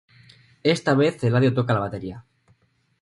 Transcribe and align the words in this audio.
Esta 0.63 0.95
vez 0.95 1.23
Eladio 1.23 1.53
toca 1.53 1.75
la 1.75 1.81
batería. 1.85 2.25